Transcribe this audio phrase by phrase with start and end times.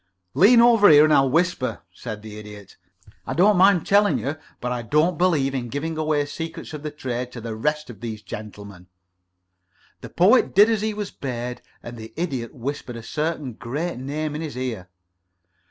[0.33, 2.75] "Lean over here and I'll whisper," said the Idiot.
[3.27, 6.81] "I don't mind telling you, but I don't believe in giving away the secrets of
[6.81, 8.87] the trade to the rest of these gentlemen."
[9.99, 14.33] The Poet did as he was bade, and the Idiot whispered a certain great name
[14.33, 14.89] in his ear.